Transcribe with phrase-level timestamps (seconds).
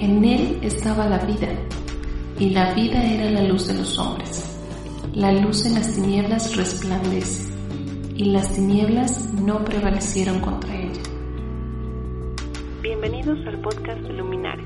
[0.00, 1.48] En él estaba la vida,
[2.38, 4.58] y la vida era la luz de los hombres.
[5.12, 7.52] La luz en las tinieblas resplandece,
[8.14, 11.02] y las tinieblas no prevalecieron contra ella.
[12.80, 14.64] Bienvenidos al podcast Luminares.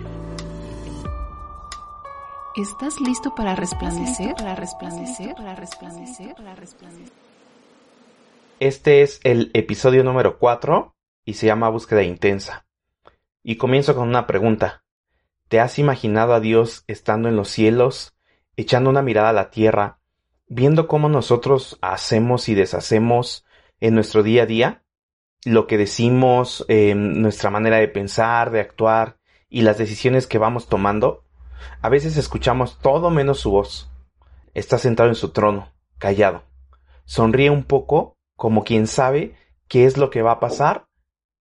[2.55, 4.37] ¿Estás listo para resplandecer?
[4.37, 7.13] Para resplandecer, para resplandecer, para resplandecer.
[8.61, 10.95] Este es el episodio número 4
[11.25, 12.67] y se llama Búsqueda Intensa.
[13.43, 14.84] Y comienzo con una pregunta.
[15.49, 18.15] ¿Te has imaginado a Dios estando en los cielos,
[18.57, 19.99] echando una mirada a la tierra,
[20.47, 23.45] viendo cómo nosotros hacemos y deshacemos
[23.81, 24.83] en nuestro día a día?
[25.45, 29.19] Lo que decimos, nuestra manera de pensar, de actuar
[29.51, 31.25] y las decisiones que vamos tomando.
[31.83, 33.91] A veces escuchamos todo menos su voz.
[34.55, 36.45] Está sentado en su trono, callado.
[37.05, 39.37] Sonríe un poco como quien sabe
[39.69, 40.87] qué es lo que va a pasar,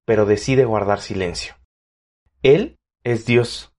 [0.04, 1.54] pero decide guardar silencio.
[2.42, 3.71] Él es Dios,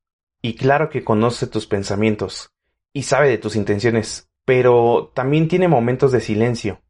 [0.46, 2.54] y claro que conoce tus pensamientos,
[2.92, 6.82] y sabe de tus intenciones, pero también tiene momentos de silencio.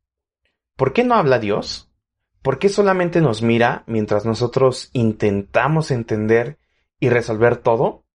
[0.76, 1.94] ¿Por qué no habla Dios?
[2.42, 6.58] ¿Por qué solamente nos mira mientras nosotros intentamos entender
[7.00, 8.06] y resolver todo?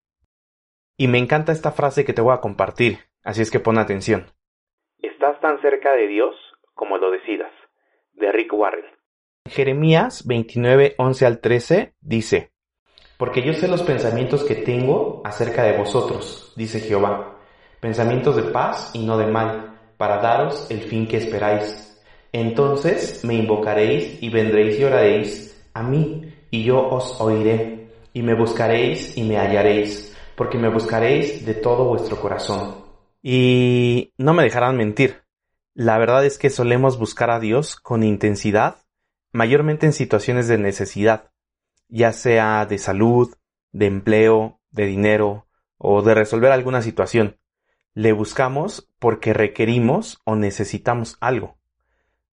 [0.97, 4.25] Y me encanta esta frase que te voy a compartir, así es que pon atención.
[4.97, 6.35] Estás tan cerca de Dios
[6.73, 7.51] como lo decidas,
[8.11, 8.85] de Rick Warren.
[9.45, 12.51] Jeremías 29, 11 al 13 dice,
[13.19, 17.37] Porque yo sé los pensamientos que tengo acerca de vosotros, dice Jehová,
[17.81, 22.01] pensamientos de paz y no de mal, para daros el fin que esperáis.
[22.31, 28.35] Entonces me invocaréis y vendréis y oraréis a mí, y yo os oiré, y me
[28.35, 32.85] buscaréis y me hallaréis porque me buscaréis de todo vuestro corazón.
[33.21, 35.23] Y no me dejarán mentir.
[35.75, 38.77] La verdad es que solemos buscar a Dios con intensidad,
[39.33, 41.31] mayormente en situaciones de necesidad,
[41.89, 43.35] ya sea de salud,
[43.71, 47.37] de empleo, de dinero o de resolver alguna situación.
[47.93, 51.57] Le buscamos porque requerimos o necesitamos algo.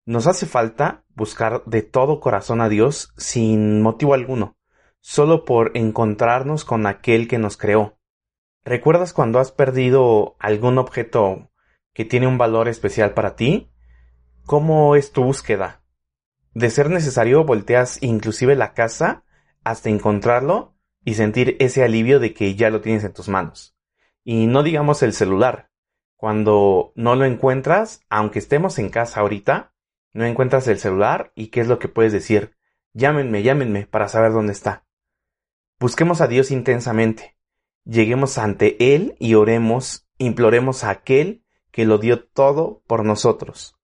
[0.05, 4.57] Nos hace falta buscar de todo corazón a Dios sin motivo alguno,
[5.01, 7.97] solo por encontrarnos con aquel que nos creó,
[8.67, 11.53] ¿Recuerdas cuando has perdido algún objeto
[11.93, 13.71] que tiene un valor especial para ti?
[14.45, 15.85] ¿Cómo es tu búsqueda?
[16.53, 19.23] De ser necesario, volteas inclusive la casa
[19.67, 23.77] hasta encontrarlo y sentir ese alivio de que ya lo tienes en tus manos.
[24.25, 25.71] Y no digamos el celular.
[26.17, 29.75] Cuando no lo encuentras, aunque estemos en casa ahorita,
[30.13, 32.57] no encuentras el celular y qué es lo que puedes decir.
[32.95, 34.87] Llámenme, llámenme para saber dónde está.
[35.79, 37.37] Busquemos a Dios intensamente
[37.87, 43.77] lleguemos ante Él y oremos, imploremos a aquel que lo dio todo por nosotros.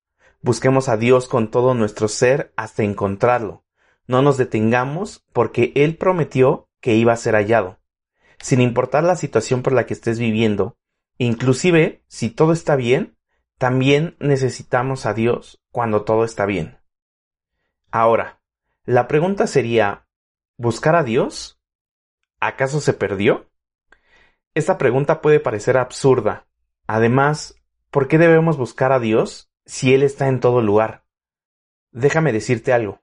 [0.42, 3.64] Busquemos a Dios con todo nuestro ser hasta encontrarlo.
[4.06, 7.80] No nos detengamos porque Él prometió que iba a ser hallado.
[8.40, 10.76] Sin importar la situación por la que estés viviendo,
[11.18, 13.16] inclusive si todo está bien,
[13.58, 16.78] también necesitamos a Dios cuando todo está bien.
[17.92, 18.40] Ahora,
[18.84, 20.08] la pregunta sería,
[20.56, 21.60] ¿buscar a Dios?
[22.40, 23.50] ¿Acaso se perdió?
[24.54, 26.48] Esta pregunta puede parecer absurda.
[26.88, 27.54] Además,
[27.90, 31.04] ¿por qué debemos buscar a Dios si Él está en todo lugar?
[31.92, 33.01] Déjame decirte algo.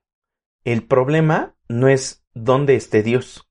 [0.64, 3.50] El problema no es dónde esté Dios,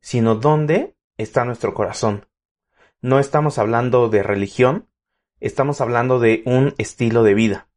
[0.00, 2.26] sino dónde está nuestro corazón.
[3.00, 4.88] No estamos hablando de religión,
[5.40, 7.68] estamos hablando de un estilo de vida.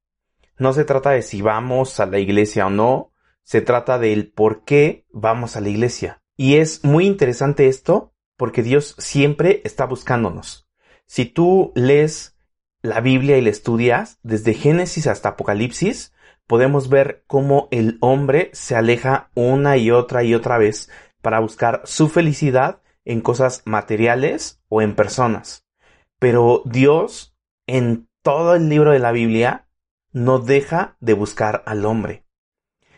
[0.57, 3.11] No se trata de si vamos a la iglesia o no,
[3.43, 6.21] se trata del por qué vamos a la iglesia.
[6.35, 10.69] Y es muy interesante esto porque Dios siempre está buscándonos.
[11.05, 12.37] Si tú lees
[12.81, 16.13] la Biblia y la estudias, desde Génesis hasta Apocalipsis,
[16.47, 20.89] podemos ver cómo el hombre se aleja una y otra y otra vez
[21.21, 25.65] para buscar su felicidad en cosas materiales o en personas.
[26.19, 27.35] Pero Dios,
[27.67, 29.67] en todo el libro de la Biblia,
[30.11, 32.25] no deja de buscar al hombre.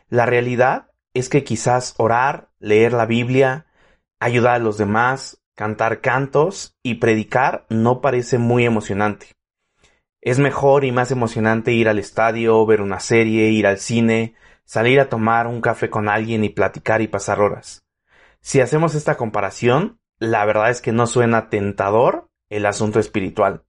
[0.08, 3.68] La realidad es que quizás orar, leer la Biblia,
[4.20, 9.39] ayudar a los demás, cantar cantos y predicar no parece muy emocionante.
[10.22, 14.36] Es mejor y más emocionante ir al estadio, ver una serie, ir al cine,
[14.66, 17.86] salir a tomar un café con alguien y platicar y pasar horas.
[18.42, 23.64] Si hacemos esta comparación, la verdad es que no suena tentador el asunto espiritual.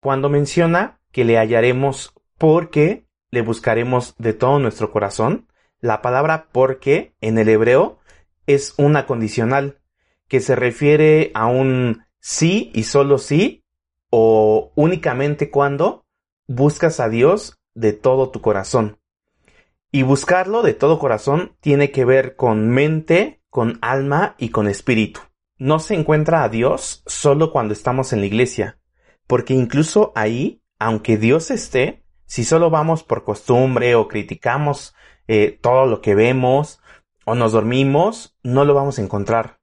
[0.00, 5.48] Cuando menciona que le hallaremos porque le buscaremos de todo nuestro corazón,
[5.80, 7.98] la palabra porque en el hebreo
[8.46, 9.80] es una condicional
[10.28, 13.63] que se refiere a un sí y solo sí
[14.16, 16.06] o únicamente cuando
[16.46, 19.00] buscas a Dios de todo tu corazón.
[19.90, 25.20] Y buscarlo de todo corazón tiene que ver con mente, con alma y con espíritu.
[25.58, 28.78] no se encuentra a Dios solo cuando estamos en la iglesia,
[29.26, 34.94] porque incluso ahí, aunque Dios esté, si solo vamos por costumbre o criticamos
[35.26, 36.80] eh, todo lo que vemos
[37.24, 39.58] o nos dormimos, no lo vamos a encontrar.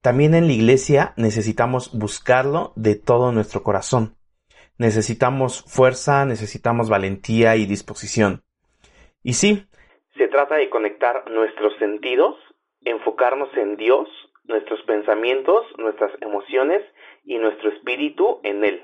[0.00, 4.16] También en la iglesia necesitamos buscarlo de todo nuestro corazón.
[4.78, 8.42] Necesitamos fuerza, necesitamos valentía y disposición.
[9.22, 9.66] Y sí,
[10.16, 12.36] se trata de conectar nuestros sentidos,
[12.82, 14.08] enfocarnos en Dios,
[14.44, 16.82] nuestros pensamientos, nuestras emociones
[17.24, 18.82] y nuestro espíritu en Él.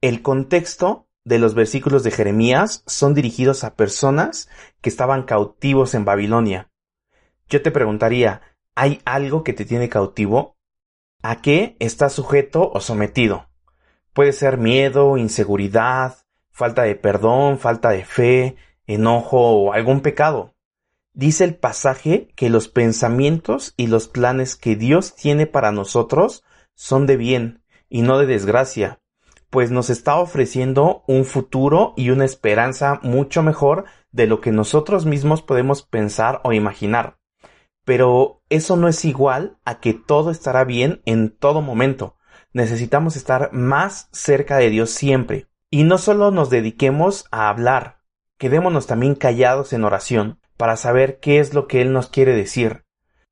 [0.00, 4.48] El contexto de los versículos de Jeremías son dirigidos a personas
[4.82, 6.70] que estaban cautivos en Babilonia.
[7.48, 8.42] Yo te preguntaría,
[8.74, 10.56] ¿hay algo que te tiene cautivo?
[11.22, 13.48] ¿A qué estás sujeto o sometido?
[14.12, 16.18] Puede ser miedo, inseguridad,
[16.50, 18.56] falta de perdón, falta de fe,
[18.86, 20.54] enojo o algún pecado.
[21.12, 26.44] Dice el pasaje que los pensamientos y los planes que Dios tiene para nosotros
[26.74, 29.00] son de bien y no de desgracia,
[29.50, 35.06] pues nos está ofreciendo un futuro y una esperanza mucho mejor de lo que nosotros
[35.06, 37.18] mismos podemos pensar o imaginar.
[37.84, 42.16] Pero eso no es igual a que todo estará bien en todo momento.
[42.52, 45.46] Necesitamos estar más cerca de Dios siempre.
[45.70, 47.96] Y no solo nos dediquemos a hablar,
[48.38, 52.84] quedémonos también callados en oración para saber qué es lo que Él nos quiere decir.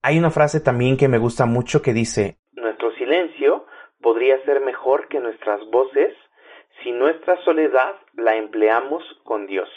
[0.03, 3.67] Hay una frase también que me gusta mucho que dice Nuestro silencio
[4.01, 6.13] podría ser mejor que nuestras voces
[6.83, 9.69] si nuestra soledad la empleamos con Dios.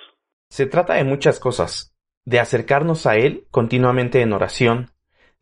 [0.49, 1.95] Se trata de muchas cosas,
[2.25, 4.87] de acercarnos a Él continuamente en oración,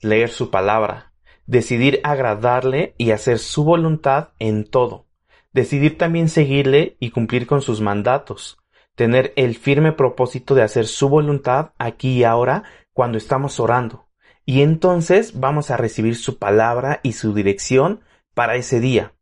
[0.02, 1.14] leer su palabra,
[1.46, 5.08] decidir agradarle y hacer su voluntad en todo,
[5.52, 8.58] decidir también seguirle y cumplir con sus mandatos,
[8.96, 12.64] tener el firme propósito de hacer su voluntad aquí y ahora
[12.94, 14.08] cuando estamos orando,
[14.46, 18.02] y entonces vamos a recibir su palabra y su dirección
[18.34, 19.14] para ese día.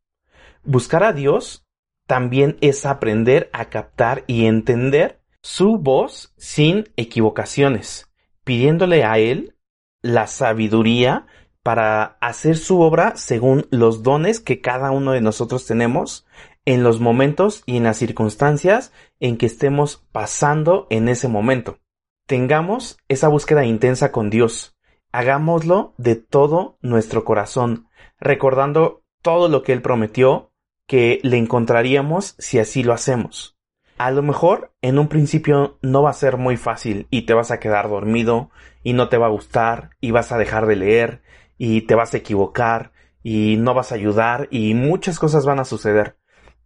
[0.63, 1.65] Buscar a Dios
[2.07, 8.11] también es aprender a captar y entender su voz sin equivocaciones,
[8.43, 9.55] pidiéndole a Él
[10.01, 11.27] la sabiduría
[11.63, 16.25] para hacer su obra según los dones que cada uno de nosotros tenemos
[16.65, 21.79] en los momentos y en las circunstancias en que estemos pasando en ese momento.
[22.27, 24.77] Tengamos esa búsqueda intensa con Dios.
[25.11, 27.87] Hagámoslo de todo nuestro corazón,
[28.19, 30.51] recordando todo lo que él prometió
[30.87, 33.57] que le encontraríamos si así lo hacemos.
[34.01, 37.51] A lo mejor en un principio no va a ser muy fácil y te vas
[37.51, 38.49] a quedar dormido
[38.81, 41.21] y no te va a gustar y vas a dejar de leer
[41.59, 45.65] y te vas a equivocar y no vas a ayudar y muchas cosas van a
[45.65, 46.17] suceder.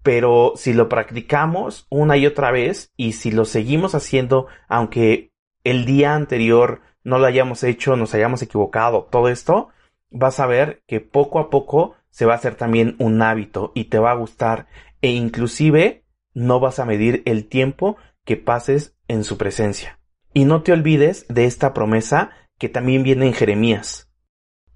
[0.01, 5.33] Pero si lo practicamos una y otra vez y si lo seguimos haciendo aunque
[5.65, 9.71] el día anterior no lo hayamos hecho, nos hayamos equivocado, todo esto,
[10.09, 13.89] vas a ver que poco a poco se va a hacer también un hábito y
[13.89, 14.67] te va a gustar
[15.01, 16.05] e inclusive
[16.35, 19.99] no vas a medir el tiempo que pases en su presencia.
[20.33, 22.29] Y no te olvides de esta promesa
[22.59, 24.11] que también viene en Jeremías.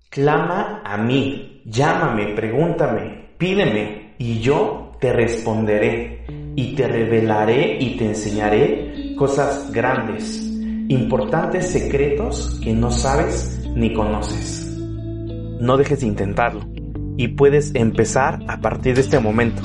[0.09, 6.25] Clama a mí, llámame, pregúntame, pídeme, y yo te responderé,
[6.55, 10.41] y te revelaré y te enseñaré cosas grandes,
[10.89, 14.65] importantes secretos que no sabes ni conoces.
[15.59, 16.61] No dejes de intentarlo
[17.17, 19.61] y puedes empezar a partir de este momento,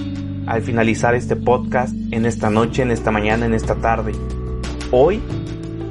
[0.46, 4.12] al finalizar este podcast, en esta noche, en esta mañana, en esta tarde.
[4.90, 5.20] Hoy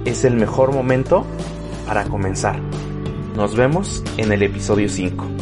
[0.05, 1.25] es el mejor momento
[1.87, 2.59] para comenzar.
[3.35, 5.32] Nos vemos en el episodio 5.